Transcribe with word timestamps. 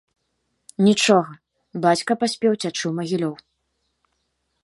Нічога, 0.87 1.33
бацька 1.83 2.11
паспеў 2.23 2.49
уцячы 2.57 2.81
ў 2.87 2.93
Магілёў. 3.01 3.35